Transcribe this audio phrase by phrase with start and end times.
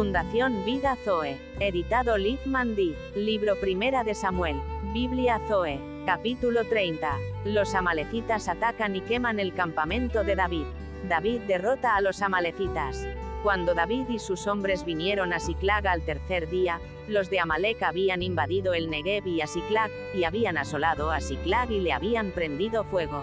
[0.00, 1.36] Fundación Vida Zoe.
[1.60, 2.96] Editado Liv Mandy.
[3.14, 4.56] Libro Primera de Samuel.
[4.94, 5.78] Biblia Zoe.
[6.06, 7.18] Capítulo 30.
[7.44, 10.64] Los amalecitas atacan y queman el campamento de David.
[11.06, 13.06] David derrota a los amalecitas.
[13.42, 18.22] Cuando David y sus hombres vinieron a Siclag al tercer día, los de Amalek habían
[18.22, 22.84] invadido el Negev y a Siclag, y habían asolado a Siclag y le habían prendido
[22.84, 23.22] fuego.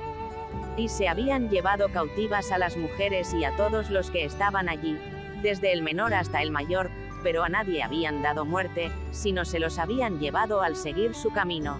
[0.77, 4.95] Y se habían llevado cautivas a las mujeres y a todos los que estaban allí,
[5.41, 6.89] desde el menor hasta el mayor,
[7.23, 11.77] pero a nadie habían dado muerte, sino se los habían llevado al seguir su camino.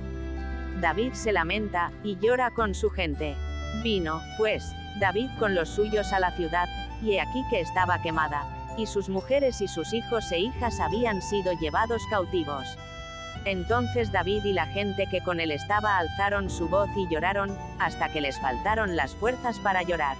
[0.81, 3.35] David se lamenta, y llora con su gente.
[3.83, 4.63] Vino, pues,
[4.99, 6.67] David con los suyos a la ciudad,
[7.01, 8.45] y he aquí que estaba quemada,
[8.77, 12.77] y sus mujeres y sus hijos e hijas habían sido llevados cautivos.
[13.45, 18.11] Entonces David y la gente que con él estaba alzaron su voz y lloraron, hasta
[18.11, 20.17] que les faltaron las fuerzas para llorar.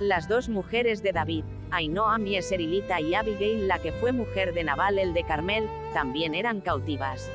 [0.00, 4.64] Las dos mujeres de David, Ainoam y Eserilita y Abigail la que fue mujer de
[4.64, 7.30] Nabal el de Carmel, también eran cautivas.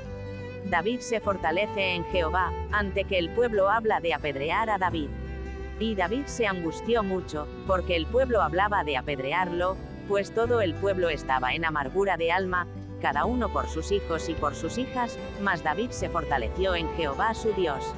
[0.65, 5.09] David se fortalece en Jehová, ante que el pueblo habla de apedrear a David.
[5.79, 11.09] Y David se angustió mucho, porque el pueblo hablaba de apedrearlo, pues todo el pueblo
[11.09, 12.67] estaba en amargura de alma,
[13.01, 17.33] cada uno por sus hijos y por sus hijas, mas David se fortaleció en Jehová
[17.33, 17.93] su Dios.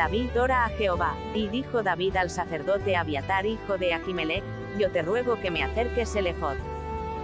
[0.00, 4.42] David ora a Jehová, y dijo David al sacerdote Abiatar hijo de Ahimelech,
[4.78, 6.56] yo te ruego que me acerques el efod.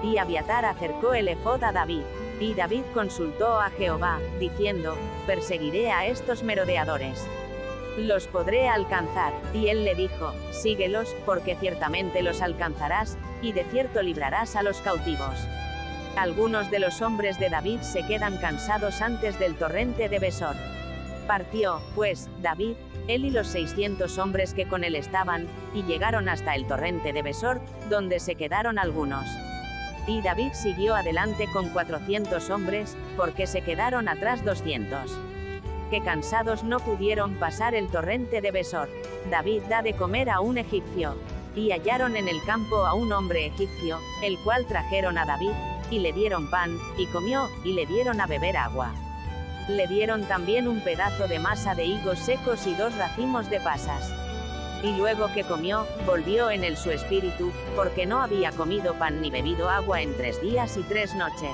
[0.03, 2.03] Y Abiatar acercó el efod a David,
[2.39, 4.95] y David consultó a Jehová, diciendo,
[5.27, 7.27] perseguiré a estos merodeadores.
[7.97, 14.03] Los podré alcanzar, y él le dijo, síguelos, porque ciertamente los alcanzarás, y de cierto
[14.03, 15.49] librarás a los cautivos.
[16.19, 20.57] Algunos de los hombres de David se quedan cansados antes del torrente de Besor.
[21.27, 22.77] Partió, pues, David,
[23.09, 27.23] él y los 600 hombres que con él estaban, y llegaron hasta el torrente de
[27.23, 27.61] Besor,
[27.91, 29.27] donde se quedaron algunos.
[30.07, 35.19] Y David siguió adelante con 400 hombres, porque se quedaron atrás 200.
[35.91, 38.89] Que cansados no pudieron pasar el torrente de Besor.
[39.31, 41.17] David da de comer a un egipcio.
[41.57, 45.53] Y hallaron en el campo a un hombre egipcio, el cual trajeron a David,
[45.91, 48.93] y le dieron pan, y comió, y le dieron a beber agua.
[49.69, 54.13] Le dieron también un pedazo de masa de higos secos y dos racimos de pasas.
[54.83, 59.31] Y luego que comió, volvió en él su espíritu, porque no había comido pan ni
[59.31, 61.51] bebido agua en tres días y tres noches.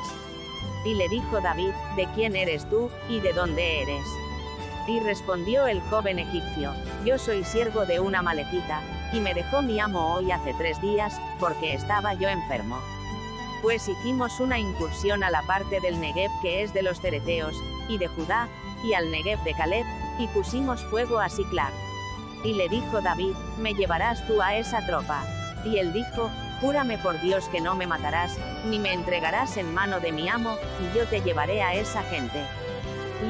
[0.85, 4.05] Y le dijo David, ¿de quién eres tú, y de dónde eres?
[4.87, 6.75] Y respondió el joven egipcio,
[7.07, 11.19] yo soy siervo de una malecita, y me dejó mi amo hoy hace tres días,
[11.39, 12.79] porque estaba yo enfermo.
[13.63, 17.55] Pues hicimos una incursión a la parte del Negev que es de los cereteos,
[17.89, 18.49] y de Judá,
[18.83, 19.87] y al Negev de Caleb,
[20.19, 21.73] y pusimos fuego a Siclag.
[22.43, 25.23] Y le dijo David, me llevarás tú a esa tropa.
[25.65, 26.29] Y él dijo,
[26.61, 28.37] júrame por Dios que no me matarás,
[28.67, 32.45] ni me entregarás en mano de mi amo, y yo te llevaré a esa gente.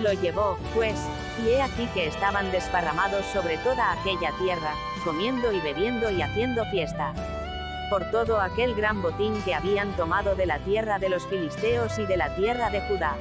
[0.02, 0.98] Lo llevó, pues,
[1.44, 4.72] y he aquí que estaban desparramados sobre toda aquella tierra,
[5.04, 7.12] comiendo y bebiendo y haciendo fiesta.
[7.92, 12.06] Por todo aquel gran botín que habían tomado de la tierra de los filisteos y
[12.06, 13.18] de la tierra de Judá.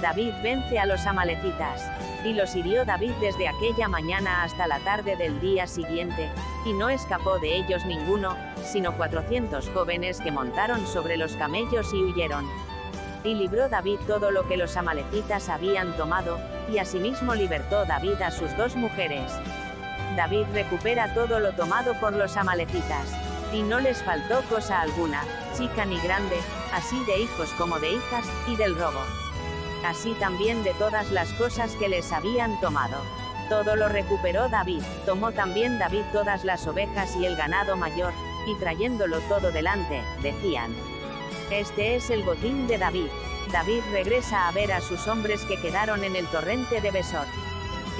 [0.00, 1.86] David vence a los amalecitas.
[2.24, 6.30] Y los hirió David desde aquella mañana hasta la tarde del día siguiente,
[6.64, 12.02] y no escapó de ellos ninguno, sino cuatrocientos jóvenes que montaron sobre los camellos y
[12.02, 12.46] huyeron.
[13.22, 16.38] Y libró David todo lo que los amalecitas habían tomado,
[16.72, 19.30] y asimismo libertó David a sus dos mujeres.
[20.16, 23.29] David recupera todo lo tomado por los amalecitas.
[23.52, 25.22] Y no les faltó cosa alguna,
[25.56, 26.36] chica ni grande,
[26.72, 29.00] así de hijos como de hijas, y del robo
[29.84, 32.96] así también de todas las cosas que les habían tomado.
[33.48, 38.12] Todo lo recuperó David, tomó también David todas las ovejas y el ganado mayor,
[38.46, 40.74] y trayéndolo todo delante, decían,
[41.50, 43.08] Este es el botín de David.
[43.52, 47.26] David regresa a ver a sus hombres que quedaron en el torrente de Besor.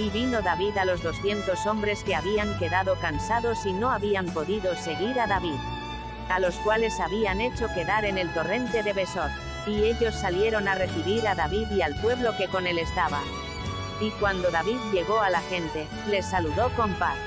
[0.01, 4.75] Y vino David a los doscientos hombres que habían quedado cansados y no habían podido
[4.75, 5.59] seguir a David.
[6.31, 9.29] A los cuales habían hecho quedar en el torrente de Besor.
[9.67, 13.21] Y ellos salieron a recibir a David y al pueblo que con él estaba.
[14.01, 17.19] Y cuando David llegó a la gente, les saludó con paz.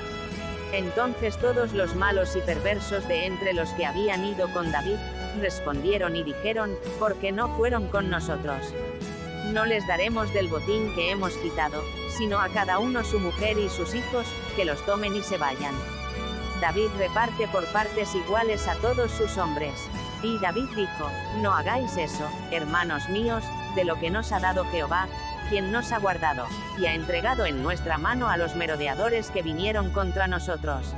[0.72, 4.96] Entonces todos los malos y perversos de entre los que habían ido con David,
[5.40, 8.74] respondieron y dijeron, ¿por qué no fueron con nosotros?
[9.52, 11.80] No les daremos del botín que hemos quitado,
[12.16, 14.26] sino a cada uno su mujer y sus hijos,
[14.56, 15.74] que los tomen y se vayan.
[16.60, 19.74] David reparte por partes iguales a todos sus hombres.
[20.22, 21.10] Y David dijo,
[21.42, 23.44] no hagáis eso, hermanos míos,
[23.74, 25.08] de lo que nos ha dado Jehová,
[25.50, 26.46] quien nos ha guardado,
[26.78, 30.94] y ha entregado en nuestra mano a los merodeadores que vinieron contra nosotros.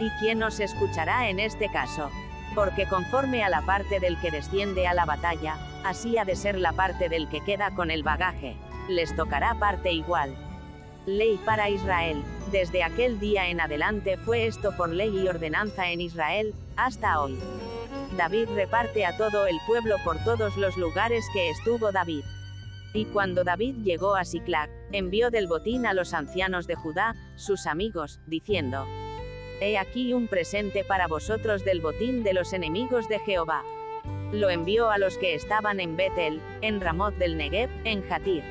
[0.00, 2.10] ¿Y quién nos escuchará en este caso?
[2.54, 6.58] Porque conforme a la parte del que desciende a la batalla, así ha de ser
[6.58, 8.56] la parte del que queda con el bagaje.
[8.88, 10.34] Les tocará parte igual.
[11.06, 12.22] Ley para Israel.
[12.52, 17.38] Desde aquel día en adelante fue esto por ley y ordenanza en Israel, hasta hoy.
[18.16, 22.22] David reparte a todo el pueblo por todos los lugares que estuvo David.
[22.92, 27.66] Y cuando David llegó a Siclag, envió del botín a los ancianos de Judá, sus
[27.66, 28.86] amigos, diciendo,
[29.60, 33.62] He aquí un presente para vosotros del botín de los enemigos de Jehová.
[34.32, 38.42] Lo envió a los que estaban en Betel, en Ramot del Negev, en Jatir,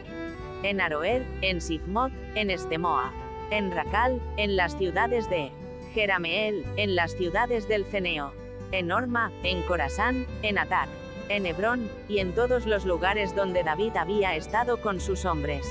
[0.64, 3.12] en Aroer, en Sifmot, en Estemoa,
[3.52, 5.52] en Racal, en las ciudades de
[5.94, 8.34] Jerameel, en las ciudades del Ceneo,
[8.72, 10.90] en Orma, en Corasán, en Atac,
[11.30, 15.66] en Hebrón, y en todos los lugares donde David había estado con sus hombres.